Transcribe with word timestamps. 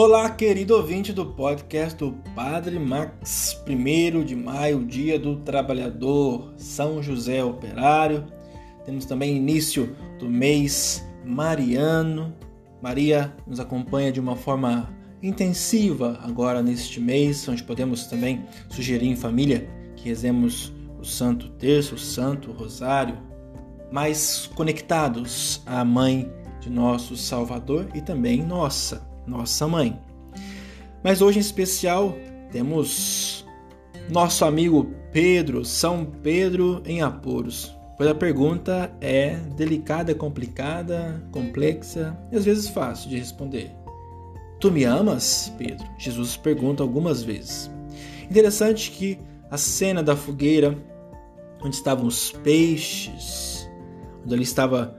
Olá, 0.00 0.30
querido 0.30 0.76
ouvinte 0.76 1.12
do 1.12 1.26
podcast 1.26 1.98
do 1.98 2.12
Padre 2.32 2.78
Max, 2.78 3.60
1 3.68 4.22
de 4.22 4.36
maio, 4.36 4.86
dia 4.86 5.18
do 5.18 5.40
trabalhador, 5.40 6.54
São 6.56 7.02
José 7.02 7.42
Operário. 7.42 8.24
Temos 8.84 9.04
também 9.06 9.36
início 9.36 9.96
do 10.20 10.30
mês 10.30 11.04
mariano. 11.24 12.32
Maria 12.80 13.34
nos 13.44 13.58
acompanha 13.58 14.12
de 14.12 14.20
uma 14.20 14.36
forma 14.36 14.88
intensiva 15.20 16.20
agora 16.22 16.62
neste 16.62 17.00
mês, 17.00 17.48
onde 17.48 17.64
podemos 17.64 18.06
também 18.06 18.44
sugerir 18.68 19.08
em 19.08 19.16
família 19.16 19.68
que 19.96 20.08
rezemos 20.08 20.72
o 21.00 21.04
Santo 21.04 21.48
Terço, 21.58 21.96
o 21.96 21.98
Santo 21.98 22.52
Rosário, 22.52 23.18
mais 23.90 24.48
conectados 24.54 25.60
à 25.66 25.84
Mãe 25.84 26.32
de 26.60 26.70
nosso 26.70 27.16
Salvador 27.16 27.88
e 27.96 28.00
também 28.00 28.44
nossa, 28.44 29.08
nossa 29.28 29.68
Mãe. 29.68 29.98
Mas 31.02 31.22
hoje 31.22 31.38
em 31.38 31.40
especial 31.40 32.14
temos 32.50 33.46
nosso 34.10 34.44
amigo 34.44 34.90
Pedro, 35.12 35.64
São 35.64 36.04
Pedro 36.04 36.82
em 36.84 37.02
apuros. 37.02 37.74
Pois 37.96 38.08
a 38.08 38.14
pergunta 38.14 38.92
é 39.00 39.36
delicada, 39.56 40.14
complicada, 40.14 41.22
complexa 41.32 42.16
e 42.30 42.36
às 42.36 42.44
vezes 42.44 42.68
fácil 42.68 43.10
de 43.10 43.18
responder. 43.18 43.72
Tu 44.60 44.70
me 44.70 44.84
amas, 44.84 45.52
Pedro? 45.58 45.86
Jesus 45.98 46.36
pergunta 46.36 46.82
algumas 46.82 47.22
vezes. 47.22 47.70
Interessante 48.30 48.90
que 48.90 49.18
a 49.50 49.56
cena 49.56 50.02
da 50.02 50.14
fogueira, 50.14 50.76
onde 51.62 51.76
estavam 51.76 52.06
os 52.06 52.30
peixes, 52.30 53.68
onde 54.24 54.34
ali 54.34 54.42
estava 54.42 54.96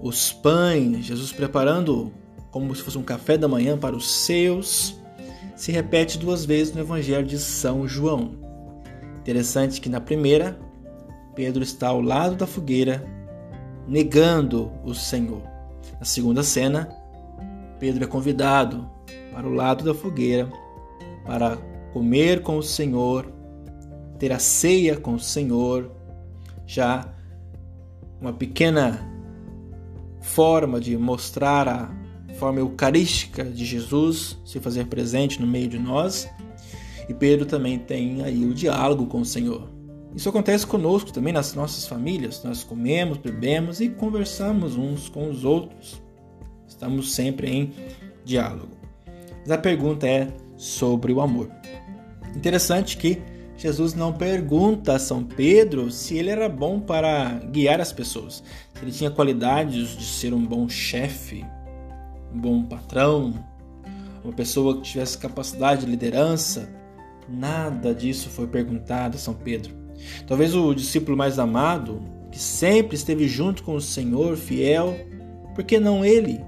os 0.00 0.32
pães, 0.32 1.04
Jesus 1.04 1.32
preparando 1.32 2.12
como 2.60 2.74
se 2.74 2.82
fosse 2.82 2.96
um 2.96 3.02
café 3.02 3.36
da 3.36 3.46
manhã 3.46 3.76
para 3.76 3.94
os 3.94 4.10
seus, 4.10 4.98
se 5.54 5.70
repete 5.70 6.16
duas 6.16 6.46
vezes 6.46 6.74
no 6.74 6.80
Evangelho 6.80 7.26
de 7.26 7.38
São 7.38 7.86
João. 7.86 8.30
Interessante 9.18 9.78
que 9.78 9.90
na 9.90 10.00
primeira, 10.00 10.58
Pedro 11.34 11.62
está 11.62 11.88
ao 11.88 12.00
lado 12.00 12.34
da 12.34 12.46
fogueira, 12.46 13.04
negando 13.86 14.72
o 14.82 14.94
Senhor. 14.94 15.42
Na 16.00 16.06
segunda 16.06 16.42
cena, 16.42 16.88
Pedro 17.78 18.04
é 18.04 18.06
convidado 18.06 18.90
para 19.34 19.46
o 19.46 19.52
lado 19.52 19.84
da 19.84 19.92
fogueira 19.92 20.50
para 21.26 21.58
comer 21.92 22.40
com 22.40 22.56
o 22.56 22.62
Senhor, 22.62 23.30
ter 24.18 24.32
a 24.32 24.38
ceia 24.38 24.96
com 24.96 25.12
o 25.12 25.20
Senhor, 25.20 25.90
já 26.66 27.06
uma 28.18 28.32
pequena 28.32 29.06
forma 30.22 30.80
de 30.80 30.96
mostrar 30.96 31.68
a 31.68 32.05
forma 32.36 32.60
eucarística 32.60 33.44
de 33.44 33.64
Jesus 33.64 34.38
se 34.44 34.60
fazer 34.60 34.86
presente 34.86 35.40
no 35.40 35.46
meio 35.46 35.68
de 35.68 35.78
nós. 35.78 36.28
E 37.08 37.14
Pedro 37.14 37.46
também 37.46 37.78
tem 37.78 38.22
aí 38.22 38.44
o 38.44 38.54
diálogo 38.54 39.06
com 39.06 39.20
o 39.20 39.24
Senhor. 39.24 39.68
Isso 40.14 40.28
acontece 40.28 40.66
conosco 40.66 41.12
também 41.12 41.32
nas 41.32 41.54
nossas 41.54 41.86
famílias. 41.86 42.42
Nós 42.42 42.64
comemos, 42.64 43.18
bebemos 43.18 43.80
e 43.80 43.88
conversamos 43.88 44.76
uns 44.76 45.08
com 45.08 45.28
os 45.28 45.44
outros. 45.44 46.02
Estamos 46.66 47.12
sempre 47.12 47.50
em 47.50 47.72
diálogo. 48.24 48.76
Mas 49.40 49.50
a 49.50 49.58
pergunta 49.58 50.06
é 50.06 50.28
sobre 50.56 51.12
o 51.12 51.20
amor. 51.20 51.50
Interessante 52.34 52.96
que 52.96 53.20
Jesus 53.56 53.94
não 53.94 54.12
pergunta 54.12 54.94
a 54.94 54.98
São 54.98 55.22
Pedro 55.22 55.90
se 55.90 56.16
ele 56.16 56.30
era 56.30 56.48
bom 56.48 56.80
para 56.80 57.40
guiar 57.50 57.80
as 57.80 57.92
pessoas, 57.92 58.42
se 58.74 58.82
ele 58.82 58.92
tinha 58.92 59.10
qualidades 59.10 59.96
de 59.96 60.04
ser 60.04 60.34
um 60.34 60.44
bom 60.44 60.68
chefe, 60.68 61.44
um 62.32 62.38
bom 62.38 62.64
patrão, 62.64 63.34
uma 64.22 64.32
pessoa 64.32 64.76
que 64.76 64.82
tivesse 64.82 65.18
capacidade 65.18 65.84
de 65.84 65.90
liderança. 65.90 66.68
Nada 67.28 67.94
disso 67.94 68.28
foi 68.28 68.46
perguntado 68.46 69.16
a 69.16 69.18
São 69.18 69.34
Pedro. 69.34 69.74
Talvez 70.26 70.54
o 70.54 70.74
discípulo 70.74 71.16
mais 71.16 71.38
amado, 71.38 72.02
que 72.30 72.38
sempre 72.38 72.96
esteve 72.96 73.26
junto 73.26 73.62
com 73.62 73.74
o 73.74 73.80
Senhor, 73.80 74.36
fiel, 74.36 74.94
por 75.54 75.64
que 75.64 75.80
não 75.80 76.04
ele? 76.04 76.44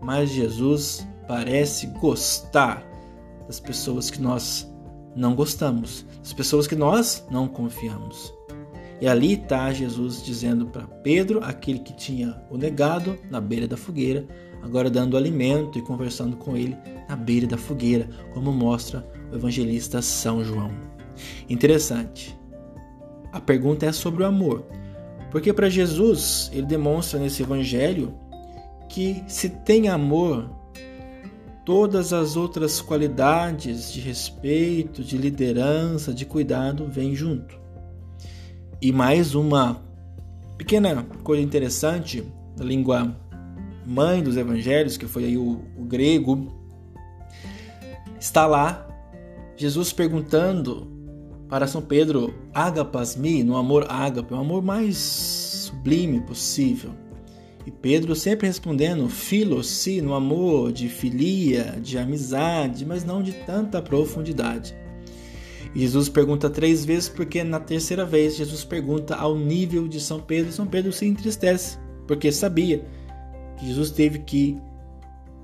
Mas 0.00 0.30
Jesus 0.30 1.06
parece 1.26 1.86
gostar 1.86 2.84
das 3.46 3.60
pessoas 3.60 4.10
que 4.10 4.20
nós 4.20 4.70
não 5.14 5.34
gostamos, 5.34 6.06
das 6.22 6.32
pessoas 6.32 6.66
que 6.66 6.76
nós 6.76 7.26
não 7.30 7.48
confiamos. 7.48 8.32
E 9.00 9.08
ali 9.08 9.32
está 9.32 9.72
Jesus 9.72 10.22
dizendo 10.22 10.66
para 10.66 10.86
Pedro, 10.86 11.40
aquele 11.42 11.78
que 11.78 11.94
tinha 11.94 12.42
o 12.50 12.56
negado, 12.56 13.18
na 13.30 13.40
beira 13.40 13.66
da 13.66 13.76
fogueira, 13.76 14.26
agora 14.62 14.90
dando 14.90 15.16
alimento 15.16 15.78
e 15.78 15.82
conversando 15.82 16.36
com 16.36 16.56
ele 16.56 16.76
na 17.08 17.16
beira 17.16 17.46
da 17.46 17.56
fogueira, 17.56 18.08
como 18.34 18.52
mostra 18.52 19.06
o 19.32 19.36
evangelista 19.36 20.02
São 20.02 20.44
João. 20.44 20.70
Interessante. 21.48 22.38
A 23.32 23.40
pergunta 23.40 23.86
é 23.86 23.92
sobre 23.92 24.22
o 24.22 24.26
amor. 24.26 24.66
Porque 25.30 25.52
para 25.52 25.68
Jesus, 25.68 26.50
ele 26.52 26.66
demonstra 26.66 27.18
nesse 27.18 27.42
evangelho 27.42 28.14
que 28.88 29.22
se 29.28 29.48
tem 29.48 29.88
amor, 29.88 30.50
todas 31.64 32.12
as 32.12 32.36
outras 32.36 32.80
qualidades 32.80 33.92
de 33.92 34.00
respeito, 34.00 35.04
de 35.04 35.16
liderança, 35.16 36.12
de 36.12 36.26
cuidado 36.26 36.86
vêm 36.90 37.14
junto. 37.14 37.60
E 38.82 38.92
mais 38.92 39.34
uma 39.34 39.82
pequena 40.56 41.06
coisa 41.22 41.42
interessante 41.42 42.24
da 42.56 42.64
língua 42.64 43.14
mãe 43.86 44.22
dos 44.22 44.36
evangelhos, 44.36 44.96
que 44.96 45.06
foi 45.06 45.24
aí 45.24 45.36
o, 45.36 45.62
o 45.76 45.84
grego, 45.84 46.50
está 48.18 48.46
lá 48.46 48.86
Jesus 49.54 49.92
perguntando 49.92 50.90
para 51.46 51.66
São 51.66 51.82
Pedro, 51.82 52.32
agapas 52.54 53.16
mi, 53.16 53.42
no 53.42 53.54
amor 53.54 53.84
ágape, 53.90 54.32
o 54.32 54.38
amor 54.38 54.62
mais 54.62 54.96
sublime 54.96 56.22
possível. 56.22 56.92
E 57.66 57.70
Pedro 57.70 58.16
sempre 58.16 58.46
respondendo, 58.46 59.06
filo, 59.10 59.62
si, 59.62 60.00
no 60.00 60.14
amor 60.14 60.72
de 60.72 60.88
filia, 60.88 61.78
de 61.82 61.98
amizade, 61.98 62.86
mas 62.86 63.04
não 63.04 63.22
de 63.22 63.32
tanta 63.44 63.82
profundidade. 63.82 64.74
Jesus 65.74 66.08
pergunta 66.08 66.50
três 66.50 66.84
vezes, 66.84 67.08
porque 67.08 67.44
na 67.44 67.60
terceira 67.60 68.04
vez 68.04 68.36
Jesus 68.36 68.64
pergunta 68.64 69.14
ao 69.14 69.36
nível 69.36 69.86
de 69.86 70.00
São 70.00 70.20
Pedro, 70.20 70.50
e 70.50 70.52
São 70.52 70.66
Pedro 70.66 70.92
se 70.92 71.06
entristece, 71.06 71.78
porque 72.06 72.32
sabia 72.32 72.84
que 73.56 73.66
Jesus 73.66 73.90
teve 73.90 74.20
que 74.20 74.58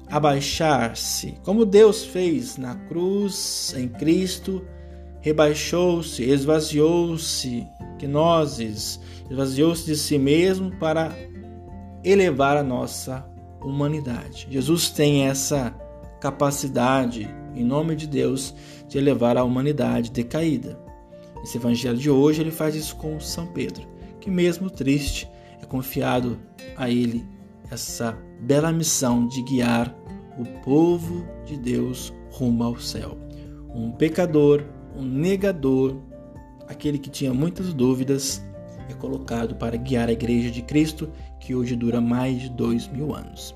abaixar-se, 0.09 1.35
como 1.45 1.65
Deus 1.65 2.05
fez 2.05 2.57
na 2.57 2.75
cruz, 2.75 3.75
em 3.77 3.89
Cristo, 3.89 4.65
rebaixou-se, 5.21 6.23
esvaziou-se, 6.23 7.67
que 7.99 8.07
nós 8.07 8.59
esvaziou-se 9.29 9.85
de 9.87 9.97
si 9.97 10.19
mesmo 10.19 10.71
para 10.79 11.13
elevar 12.05 12.57
a 12.57 12.63
nossa 12.63 13.27
humanidade. 13.61 14.47
Jesus 14.51 14.91
tem 14.91 15.27
essa 15.27 15.75
capacidade, 16.21 17.29
em 17.57 17.65
nome 17.65 17.97
de 17.97 18.07
Deus, 18.07 18.55
de 18.89 18.99
elevar 18.99 19.37
a 19.37 19.45
humanidade 19.45 20.11
decaída. 20.11 20.79
Esse 21.43 21.57
evangelho 21.57 21.97
de 21.97 22.11
hoje 22.11 22.41
ele 22.41 22.51
faz 22.51 22.75
isso 22.75 22.97
com 22.97 23.19
São 23.19 23.47
Pedro, 23.47 23.87
que 24.21 24.31
mesmo 24.31 24.71
triste 24.71 25.29
é 25.61 25.65
confiado 25.65 26.39
a 26.77 26.91
ele 26.91 27.25
essa 27.71 28.17
bela 28.41 28.73
missão 28.73 29.27
de 29.27 29.43
guiar 29.43 29.95
o 30.39 30.45
povo 30.63 31.27
de 31.45 31.57
Deus 31.57 32.13
rumo 32.31 32.63
ao 32.63 32.79
céu. 32.79 33.17
Um 33.75 33.91
pecador, 33.91 34.65
um 34.95 35.03
negador, 35.03 35.97
aquele 36.69 36.99
que 36.99 37.11
tinha 37.11 37.33
muitas 37.33 37.73
dúvidas, 37.73 38.43
é 38.89 38.95
colocado 38.95 39.57
para 39.57 39.77
guiar 39.77 40.09
a 40.09 40.13
Igreja 40.13 40.51
de 40.51 40.63
Cristo, 40.63 41.11
que 41.41 41.55
hoje 41.55 41.75
dura 41.75 42.01
mais 42.01 42.41
de 42.41 42.51
dois 42.51 42.87
mil 42.89 43.15
anos. 43.15 43.56